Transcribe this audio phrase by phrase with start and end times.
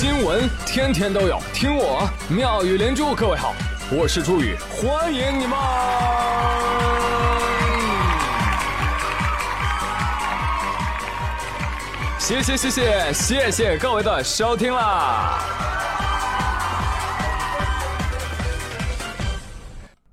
[0.00, 3.14] 新闻天天都有，听我妙语连珠。
[3.14, 3.54] 各位好，
[3.90, 5.58] 我是朱宇，欢迎你们！
[12.18, 15.38] 谢谢谢谢谢谢各位的收听啦！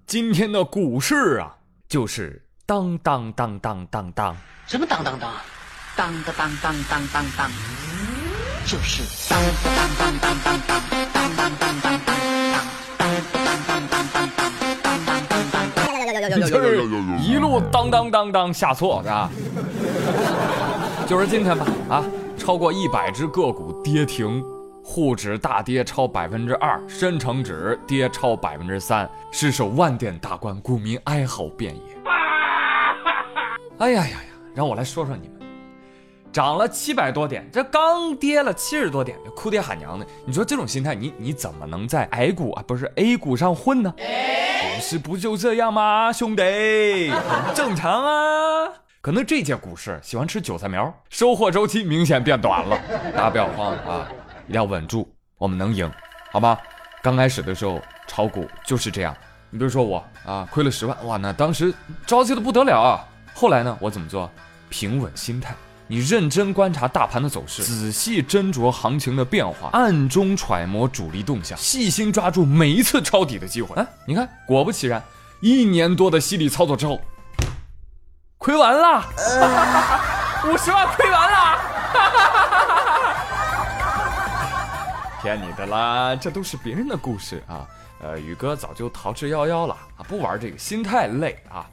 [0.06, 1.56] 今天的股市啊，
[1.88, 4.36] 就是当当当当当当，
[4.68, 5.32] 什么当当当？
[5.96, 7.52] 当当当当当当当，
[8.68, 10.82] 就是当当当当当当
[11.14, 12.04] 当当当当当
[12.98, 14.28] 当当当
[14.84, 16.84] 当当当就是
[17.24, 19.32] 一路当当当当下错是吧？
[21.08, 22.04] 就是今天吧啊，
[22.38, 24.44] 超过一百只个股跌停，
[24.84, 31.82] 沪指大跌超百分之二，深成指跌超百分之三，失守万点大关，股民哀嚎遍野。
[33.78, 34.20] 哎呀呀呀，
[34.54, 35.37] 让我来说说你们。
[36.38, 40.06] 涨了七百多点，这刚跌了七十多点，哭爹喊娘的。
[40.24, 43.92] 你说这种心态，你你怎么能在 A 股啊，不是 A 股上混呢？
[43.92, 47.10] 股市不就这样吗，兄弟？
[47.10, 48.72] 很正常啊。
[49.02, 52.80] 可能这届股市喜欢吃韭菜苗，收获周期明显变短了。
[53.16, 54.08] 大家不要慌啊，
[54.50, 55.92] 要稳住，我们能赢，
[56.32, 56.56] 好吗？
[57.02, 59.12] 刚开始的时候炒股就是这样。
[59.50, 61.74] 你比如说我啊，亏了十万，哇，那当时
[62.06, 63.04] 着急的不得了啊。
[63.34, 64.30] 后来呢，我怎么做？
[64.70, 65.56] 平稳心态。
[65.90, 73.74] 你认真观察大盘的走势，仔细斟酌行情的变化，暗中揣摩主力动向，细心抓住每一次抄底的机会。
[73.76, 75.02] 哎，你看，果不其然，
[75.40, 77.00] 一年多的犀利操作之后，
[78.38, 79.02] 亏完了，
[80.52, 81.60] 五十万亏完了，
[85.24, 87.66] 骗你的啦，这都是别人的故事啊。
[88.00, 91.66] 呃，宇哥早就逃之夭夭了啊，不玩这个，心太累啊。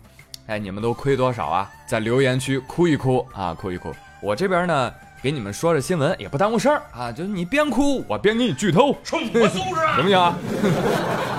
[0.47, 1.71] 哎，你们都亏多少啊？
[1.87, 3.91] 在留言区哭一哭啊，哭一哭。
[4.21, 4.93] 我这边呢，
[5.23, 7.11] 给你们说着新闻，也不耽误事儿啊。
[7.11, 9.75] 就是你边哭，我边给你剧透，什么素质？
[9.95, 10.37] 行不行啊？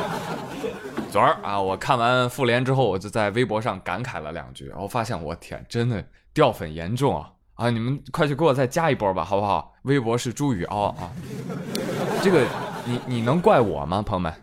[1.11, 7.29] 昨儿 啊，我看完复联之后，我就在微博上感慨了两句，然后发现我天，真的掉粉严重啊！
[7.53, 9.71] 啊，你们快去给我再加一波吧，好不好？
[9.83, 11.11] 微博是朱宇凹啊。
[12.23, 12.43] 这个
[12.85, 14.33] 你你能怪我吗，朋友们？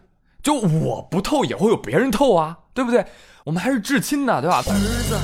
[0.42, 3.04] 就我不透也会有别人透啊，对不对？
[3.44, 4.58] 我们还是至亲呢，对吧？
[4.58, 5.16] 儿子，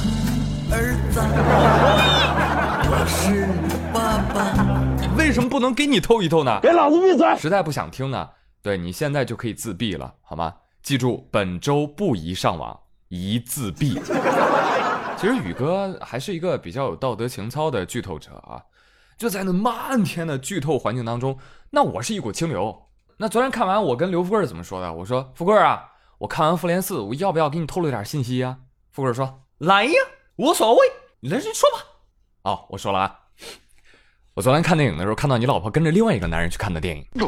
[0.72, 1.20] 儿子，
[2.90, 5.16] 我是你爸爸。
[5.16, 6.58] 为什么不能给你透一透呢？
[6.60, 7.36] 给老子闭嘴！
[7.36, 8.28] 实在不想听呢，
[8.60, 10.52] 对你现在就可以自闭了，好吗？
[10.82, 12.76] 记住，本周不宜上网，
[13.06, 14.00] 宜自闭。
[15.16, 18.58] 其实宇哥还是一个比较有道德情操的剧透者啊，
[19.16, 21.38] 就在那漫天的剧透环境当中，
[21.70, 22.76] 那我是一股清流。
[23.16, 24.92] 那昨天看完，我跟刘富贵怎么说的？
[24.92, 25.84] 我说富贵啊。
[26.18, 28.58] 我看完《复联四》，我要不要给你透露点信息呀？
[28.90, 29.92] 富贵说：“来呀，
[30.34, 30.80] 无所谓，
[31.20, 31.84] 你来说吧。”
[32.42, 33.20] 哦，我说了啊，
[34.34, 37.06] 我昨天看电影的时候，看到你老婆跟着另外一个男人去看的电影。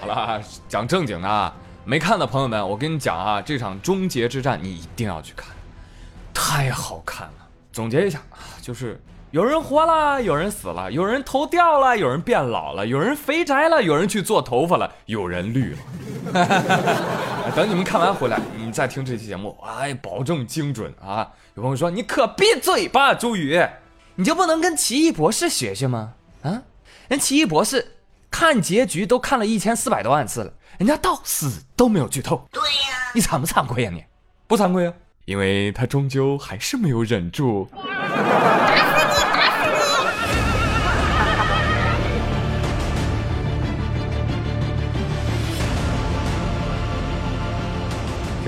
[0.00, 1.56] 好了，讲正经的，啊
[1.86, 5.48] 没看的朋友们，我跟你讲啊，这场终结之战你一定要去看，
[6.34, 7.48] 太好看了。
[7.72, 9.02] 总结一下啊，就是。
[9.30, 15.78] 有人活了，有人死了，有人头掉了，有人变老了，有人肥宅了，有人去做头发了，有人绿了。
[17.54, 21.28] 等你们看完回来，你再听这期节目，哎，保证精准啊！
[21.54, 23.62] 有朋友说：“你可闭嘴吧，周宇，
[24.14, 26.14] 你就不能跟奇异博士学学吗？
[26.42, 26.62] 啊，
[27.08, 27.96] 人奇异博士
[28.30, 32.48] 看结局都看了一千四百多万次了，人家到死都没有剧透。
[32.50, 33.90] 对呀，你惭不惭愧呀？
[33.92, 34.02] 你
[34.46, 34.92] 不惭愧啊？
[35.26, 37.68] 因为他终究还是没有忍住。”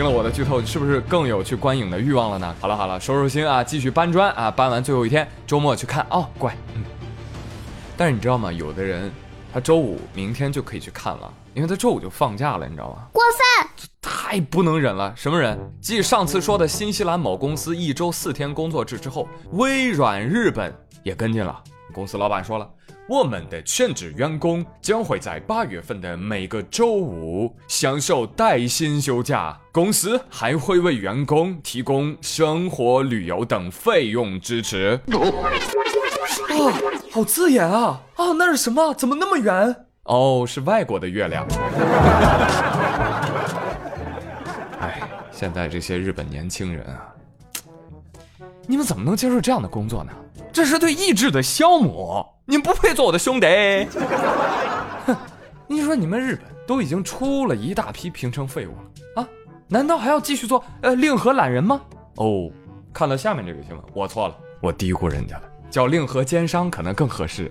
[0.00, 2.56] 听了我的剧透，是不是更有去观影的欲望了呢？
[2.59, 6.56] 好了好了，收收心啊，继续搬砖啊，搬完最后一天，周末去看哦，乖。
[6.75, 6.83] 嗯。
[7.99, 8.50] 但是你知道吗？
[8.50, 9.12] 有的人
[9.53, 13.09] 他周五明天就可以去看了，因为他周五就放假了，你知道吗？
[13.12, 13.69] 过分！
[14.00, 15.12] 太不能忍了！
[15.15, 15.59] 什么人？
[15.83, 21.62] 继上次说的新西兰某公司一周四天工作制之后，微软日本也跟进了。
[21.93, 22.66] 公司老板说了。
[23.08, 35.00] 我们的全职员工将会在八月份的每个周五享受带薪休假，公司还会为员工提供生活、旅游等费用支持。
[35.08, 36.72] 啊，
[37.10, 38.00] 好刺眼啊！
[38.14, 38.94] 啊，那是什么？
[38.94, 39.74] 怎么那么圆？
[40.04, 41.44] 哦，是外国的月亮。
[44.80, 45.02] 哎，
[45.32, 47.12] 现在这些日本年轻人啊，
[48.68, 50.12] 你们怎么能接受这样的工作呢？
[50.52, 52.24] 这是对意志的消磨。
[52.50, 53.47] 你不配做我的兄弟！
[55.06, 55.16] 哼，
[55.68, 59.28] 你说你们日本都已经出了一大批平成废物了啊，
[59.68, 61.80] 难道还要继续做呃令和懒人吗？
[62.16, 62.50] 哦，
[62.92, 65.42] 看到下面这个新闻，我错了，我低估人家了。
[65.70, 67.48] 叫令和奸商可能更合适。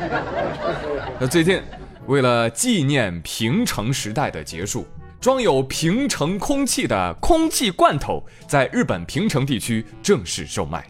[1.20, 1.62] 那最近，
[2.06, 4.86] 为了纪念平成时代的结束，
[5.20, 10.86] 装有平成空气的空气罐头在日本平成地区正式售卖，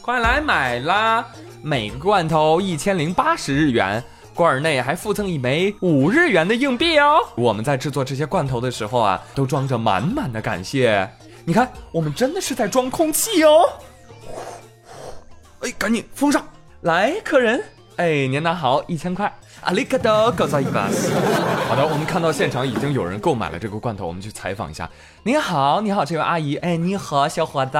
[0.00, 1.26] 快来买啦！
[1.64, 4.02] 每个罐头一千零八十日元，
[4.34, 7.20] 罐儿内还附赠一枚五日元的硬币哦。
[7.36, 11.08] 我们在制作这些罐头的时候啊，都装着满满的感谢。
[11.44, 13.68] 你看，我们真的是在装空气哦。
[15.60, 16.44] 哎，赶紧封上！
[16.80, 17.62] 来，客人，
[17.94, 19.32] 哎，您拿好，一千块。
[19.60, 21.14] 阿里嘎多，高造一巴斯。
[21.68, 24.90] 好的，我们看到现场已经有人购买了这个罐头，我们去采访一下。
[25.22, 26.56] 您好，你好，这位阿姨。
[26.56, 27.78] 哎，你好，小伙子。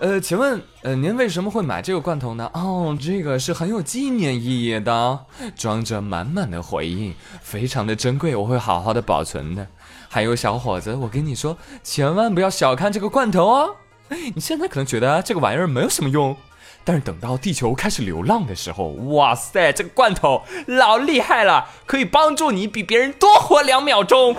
[0.00, 2.50] 呃，请问，呃，您为什么会买这个罐头呢？
[2.54, 9.66] 哦，这个是很有纪念意义的，装着满满的回忆，非常的珍贵，我会好好的保存的。
[10.08, 13.76] 还有，小伙子，我跟你说，千万不要小看这个罐头哦。
[14.34, 16.34] 你现在可能觉得这个玩意儿没有什么用，
[16.82, 24.34] 但是等到地球开始流浪的时候，哇塞，这个罐头老厉害了，可以帮助你比别人多活两秒钟。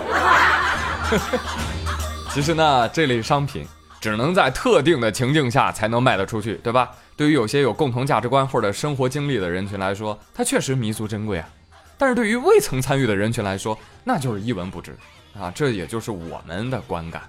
[2.34, 3.64] 其实呢，这类商品
[4.02, 6.90] 只能在特定的情境下才能卖得出去，对吧？
[7.16, 11.48] 对于有些有共同价值观或者生活经历的人群来说，它确实弥足珍贵啊。
[11.96, 14.98] 但是对于未曾参与的人群来说，那就是一文不值
[15.38, 15.52] 啊。
[15.54, 17.22] 这也就是我们的观感。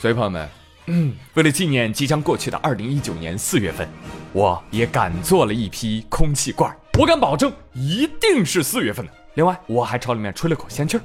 [0.00, 0.48] 所以朋友们，
[0.86, 3.88] 嗯， 为了纪念即将过去的二零一九年四月份，
[4.32, 9.12] 我也赶做了一批空气罐，我敢保证一定是四月份的。
[9.34, 11.00] 另外，我还朝里面吹了口仙气儿，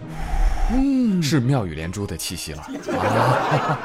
[0.72, 2.63] 嗯，是妙语连珠的气息了。
[2.98, 3.80] 啊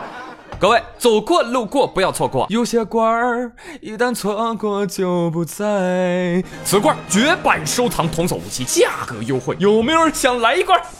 [0.58, 6.42] 各位走过路过不要错过，有些罐儿一旦错过就不在。
[6.64, 10.84] 此罐绝版收藏，童叟无欺，价格优惠，有没有人想来一罐儿？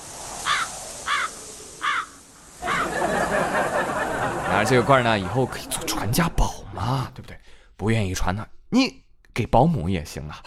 [4.51, 7.37] 啊，这个罐儿呢，以后可以做传家宝嘛，对不对？
[7.77, 9.03] 不愿意传呢，你
[9.35, 10.41] 给保姆也行啊。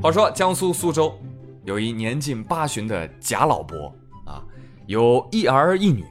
[0.00, 1.18] 话说江苏苏州
[1.64, 3.92] 有一年近八旬的贾老伯
[4.24, 4.40] 啊，
[4.86, 6.04] 有一儿一女，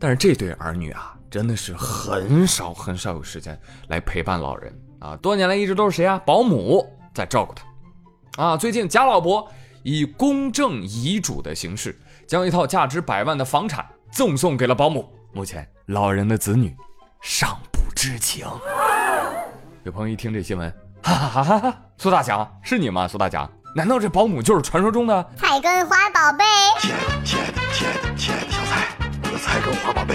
[0.00, 3.56] 但是这对儿女啊，真的是很少很少有时间
[3.88, 6.18] 来陪伴老人啊，多年来一直都是谁啊？
[6.24, 8.56] 保姆在照顾他啊。
[8.56, 9.46] 最近贾老伯
[9.82, 15.06] 以公证遗嘱的形式，将一套价值百万的房产赠送给了保姆。
[15.32, 16.74] 目前老人的子女
[17.20, 18.46] 尚不知情。
[19.84, 20.72] 有朋友一听这新闻，
[21.02, 21.78] 哈哈哈哈哈！
[21.98, 23.06] 苏大强是你吗？
[23.06, 25.30] 苏大强，难道这保姆就是传说中的？
[25.36, 26.44] 菜根花宝贝，
[29.50, 30.14] 菜根花宝贝，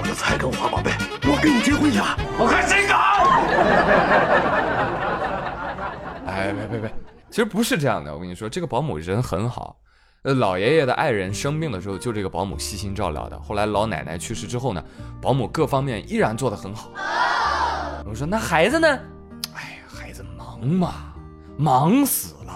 [0.00, 0.92] 我的菜根花宝贝，
[1.28, 2.16] 我跟你结婚去啊！
[2.38, 2.96] 我看谁敢！
[6.32, 6.94] 哎，别别别，
[7.28, 8.14] 其实不是这样的。
[8.14, 9.76] 我跟你说，这个保姆人很好。
[10.22, 13.36] 呃，老爷爷的爱人生病的时候，就这个保姆悉心照料的。
[13.40, 14.80] 后来老奶奶去世之后呢，
[15.20, 16.88] 保姆各方面依然做得很好。
[18.08, 18.86] 我说那孩子呢？
[19.52, 20.92] 哎呀，孩子忙嘛，
[21.58, 22.52] 忙死了，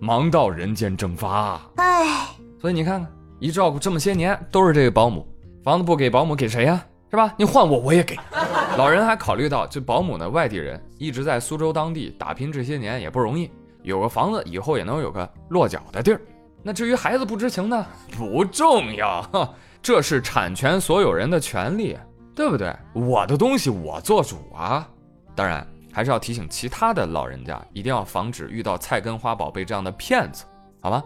[0.00, 1.58] 忙到人间蒸发。
[1.76, 2.26] 哎，
[2.60, 3.10] 所以你看看，
[3.40, 5.26] 一照顾这么些年，都是这个保姆。
[5.62, 7.32] 房子不给保姆给谁呀、是吧？
[7.38, 8.16] 你换我我也给。
[8.76, 13.50] 老人还考虑到，这保姆呢，外地人一直在苏州当地打拼这些年也不容易，
[13.82, 16.20] 有个房子以后也能有个落脚的地儿。
[16.64, 17.86] 那至于孩子不知情呢，
[18.16, 19.24] 不重要，
[19.80, 21.96] 这是产权所有人的权利，
[22.34, 22.74] 对不对？
[22.92, 24.88] 我的东西我做主啊。
[25.36, 30.44] 当然，还是要提醒其他的老人家，一定要防止遇到菜根花宝贝这样的骗子，
[30.80, 31.02] 好吗？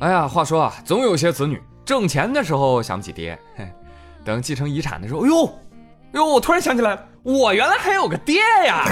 [0.00, 3.66] 哎呀，话说啊，总有些子女挣钱的时候想不起爹，嘿，
[4.22, 8.84] 等继承遗产的时候，哎呦，哎呦，我突然想起来了，我原来还有个爹呀！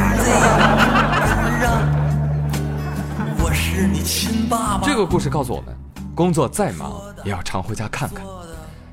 [3.39, 4.81] 我是你亲爸爸。
[4.83, 5.77] 这个故事告诉我们，
[6.15, 8.25] 工作再忙也要常回家看看，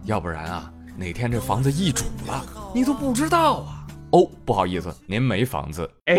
[0.03, 2.45] 要不然啊，哪天这房子易主了，
[2.75, 3.88] 你都不知道啊。
[4.12, 5.89] 哦，不好意思，您没房子。
[6.07, 6.17] 哎，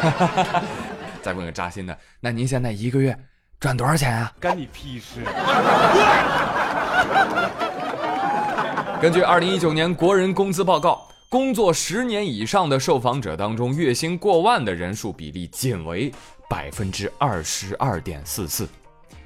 [1.20, 3.14] 再问个扎心的，那您现在一个月
[3.60, 4.32] 赚多少钱啊？
[4.38, 5.22] 干你屁事！
[9.00, 16.12] 根据二零一九年国人工资报告，工作十年以上的受访者当中，月薪过万的人数比例仅为
[16.48, 18.68] 百分之二十二点四四，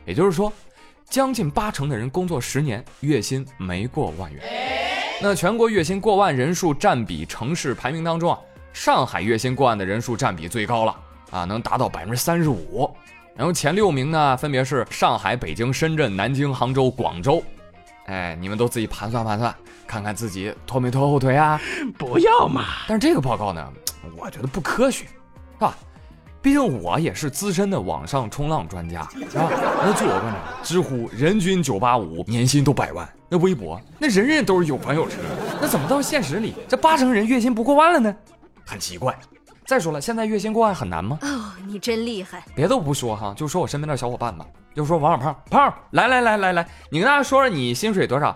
[0.04, 0.52] 也就是说，
[1.08, 4.42] 将近八成的人工作十年，月薪没过万元。
[5.20, 8.38] 那全国月薪过万人数占比城市排名当中啊，
[8.72, 10.96] 上海月薪过万的人数占比最高了
[11.30, 12.90] 啊，能达到百分之三十五。
[13.38, 17.40] 然后前六名呢，分别是上海、北京、深圳、南京、杭州、广州。
[18.06, 19.54] 哎，你们都自己盘算盘算，
[19.86, 21.60] 看看自己拖没拖后腿啊？
[21.96, 22.64] 不要嘛！
[22.88, 23.64] 但是这个报告呢，
[24.16, 25.76] 我觉得不科学，是吧？
[26.42, 29.48] 毕竟我也是资深的网上冲浪专家，是吧？
[29.84, 35.18] 那据我观察，知乎人均九八五，年薪都百万；那微博那人人都是有房有车，
[35.60, 38.12] 那怎么到现实里这八成人月薪不过万了呢？
[38.66, 39.16] 很奇怪。
[39.68, 41.18] 再说了，现在月薪过万很难吗？
[41.20, 42.42] 哦，你真厉害！
[42.56, 48.34] 别的不说哈，就说我身边的小伙伴吧，就说王小胖，胖，来来来来来，你跟大家说说你薪水多少？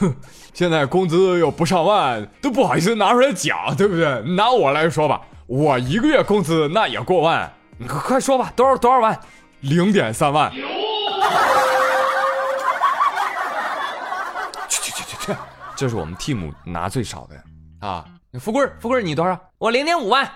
[0.52, 4.20] 现在工资有不上万，都不好意思拿出来讲，对不对？
[4.36, 9.18] 拿我来说吧，我一个月工资那也过万，你快快说吧，多少多少万？
[9.60, 10.52] 零点三万。
[14.68, 15.34] 去去去去去，
[15.74, 17.42] 这是我们 team 拿最少的
[17.88, 18.04] 啊。
[18.40, 19.40] 富贵，富贵，你多少？
[19.58, 20.28] 我零点五万。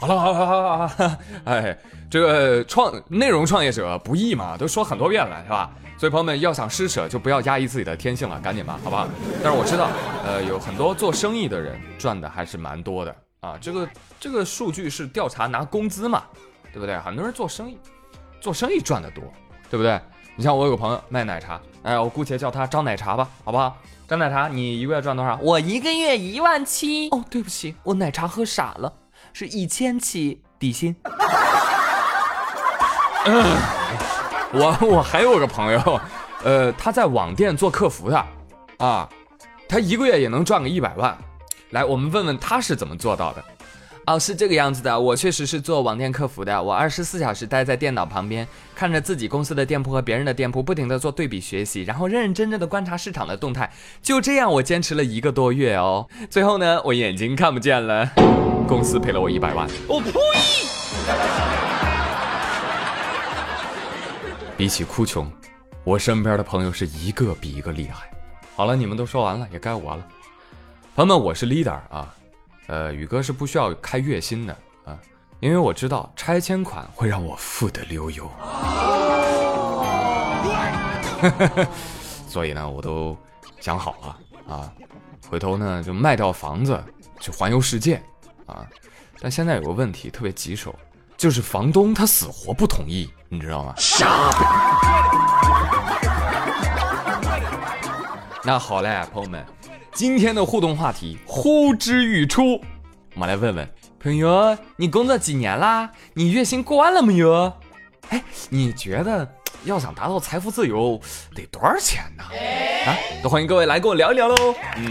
[0.00, 1.78] 好了，好了，好了，好了， 哎，
[2.10, 5.70] 这个创内容创业者不易嘛，都说很多遍了，是吧？
[5.98, 9.06] 所以朋友们要想施舍，就不要压抑自己的天性了，赶紧吧，好不好？
[9.44, 9.90] 但是我知道，
[10.24, 13.58] 呃，有很多做生意的人赚的还是蛮多的啊。
[13.60, 13.88] 这个
[14.18, 16.22] 这个数据是调查拿工资嘛，
[16.72, 16.98] 对不对？
[17.00, 17.76] 很多人做生意，
[18.40, 19.22] 做生意赚的多，
[19.68, 20.00] 对不对？
[20.34, 23.76] 你像我有个朋友卖奶茶，哎，我姑且叫他张奶茶吧，好不好？
[24.08, 25.38] 张奶茶，你一个月赚多少？
[25.42, 27.10] 我一个月一万七。
[27.10, 28.90] 哦，对不起，我奶茶喝傻了，
[29.32, 30.94] 是一千七底薪。
[34.52, 36.00] 我 我还有个朋友，
[36.42, 38.26] 呃，他在网店做客服的，
[38.78, 39.08] 啊，
[39.68, 41.16] 他一个月也能赚个一百万。
[41.70, 43.44] 来，我们问问他是怎么做到的。
[44.06, 53.70] 哦，是这个样子的，我确实是做网店客服的，我二十四小时待在电脑旁边，看着自己公司的店铺和别人的店铺，不停的做对比学习，然后认认真真的观察市场的动态。
[54.02, 56.08] 就这样，我坚持了一个多月哦。
[56.28, 58.10] 最后呢，我眼睛看不见了，
[58.70, 59.68] 公司赔了我一百万。
[59.88, 60.12] 我呸！
[64.56, 65.28] 比起哭穷，
[65.82, 68.08] 我身边的朋友是一个比一个厉害。
[68.54, 70.06] 好了，你们都说完了，也该我了。
[70.94, 72.14] 朋友们，我是 leader 啊，
[72.68, 74.96] 呃，宇哥是不需要开月薪的啊，
[75.40, 78.30] 因为我知道拆迁款会让我富得流油。
[82.28, 83.18] 所以呢，我都
[83.58, 84.72] 想好了啊，
[85.28, 86.80] 回头呢就卖掉房子
[87.18, 88.00] 去环游世界
[88.50, 88.66] 啊。
[89.20, 90.74] 但现在有个问题特别棘手，
[91.16, 93.10] 就是房东他死活不同意。
[93.28, 93.74] 你知道吗？
[93.76, 94.08] 傻。
[98.42, 99.44] 那好嘞，朋友们，
[99.92, 102.60] 今天的互动话题呼之欲出，
[103.14, 105.90] 我们来问问朋友，你工作几年啦？
[106.14, 107.52] 你月薪过万了没有？
[108.08, 109.30] 哎，你觉得
[109.64, 110.98] 要想达到财富自由
[111.34, 112.24] 得多少钱呢？
[112.86, 114.54] 啊，都欢迎各位来跟我聊一聊喽。
[114.76, 114.90] 嗯，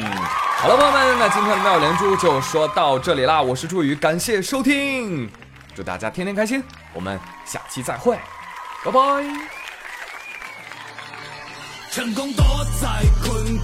[0.61, 3.41] 好了，朋友们，那今天的妙连珠就说到这里啦。
[3.41, 5.31] 我是朱宇，感谢收听。
[5.73, 6.61] 祝大家天天开心，
[6.93, 8.19] 我们下期再会，
[8.83, 8.99] 拜拜。
[11.89, 12.43] 成功躲
[12.81, 12.89] 在
[13.23, 13.57] 困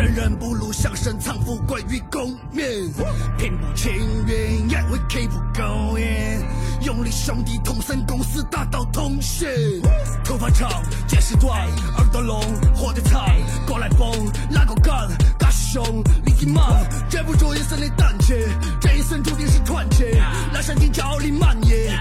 [0.00, 2.64] 真人不如相声藏富贵于功名，
[3.36, 3.92] 平步青
[4.26, 6.39] 云，也会 keep going，
[6.90, 9.48] 用力兄弟同生共死，大道通行。
[10.24, 10.68] 头发长，
[11.06, 12.42] 见识短，耳朵聋，
[12.74, 13.24] 活得长，
[13.64, 14.10] 过来蹦，
[14.50, 15.08] 哪个敢？
[15.38, 16.60] 嘎兄，力气猛，
[17.08, 18.48] 遮不住一生的胆怯，
[18.80, 20.20] 这一生注定是团结，
[20.52, 21.96] 来山顶教你满眼。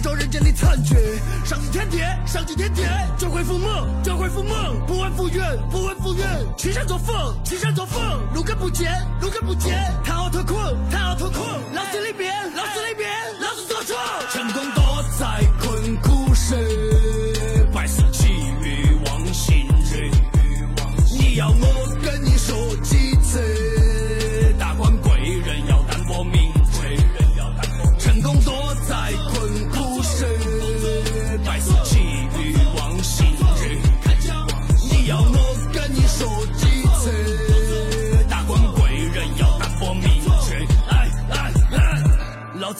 [0.00, 0.96] 着人间的残缺，
[1.44, 2.82] 上知天地，上知天地，
[3.18, 3.66] 就会父母，
[4.02, 4.54] 就会父母，
[4.86, 8.00] 不问福缘，不问福缘，青山做佛，去山做佛，
[8.32, 10.58] 路根不见，路根不见，谈好脱困，
[10.90, 11.44] 谈好脱困，
[11.74, 12.32] 老子里边，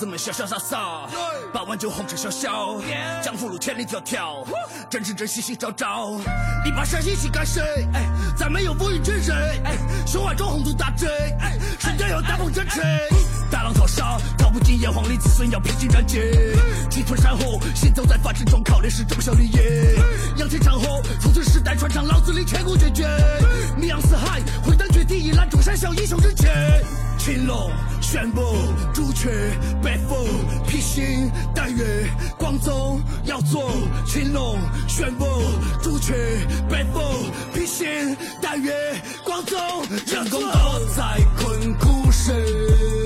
[0.01, 1.07] 子们潇潇洒洒，
[1.53, 2.81] 八碗酒红尘潇潇，
[3.23, 4.47] 江湖路千里迢迢，
[4.89, 6.19] 真真真心心朝朝。
[6.65, 7.63] 你把山一起干谁？
[8.35, 9.63] 再没有风雨追人，
[10.07, 11.07] 胸怀中宏图大志，
[11.79, 12.83] 身边有大风真吹。
[13.51, 16.19] 大浪淘沙，逃不尽炎黄的，子孙要披荆斩棘。
[16.89, 19.97] 气吞山河，行走在凡尘中，靠的是忠孝立业。
[20.39, 23.07] 仰天长河，从此世代传唱，老子的千古绝绝。
[23.77, 26.83] 名扬四海，挥灯绝地，一览众山小，英雄日前。
[27.23, 28.41] 青龙玄武，
[28.95, 29.29] 朱雀
[29.83, 30.27] 白虎，
[30.67, 33.61] 披星戴月，光宗耀祖。
[34.07, 34.59] 青龙
[34.89, 35.25] 玄武，
[35.83, 36.15] 朱雀
[36.71, 38.73] 白虎，披星戴月，
[39.23, 40.15] 光宗耀祖。
[40.15, 43.00] 人功都在困苦时。